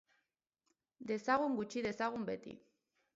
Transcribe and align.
Dezagun 1.11 1.57
gutxi 1.59 1.83
dezagun 1.89 2.25
beti. 2.31 2.55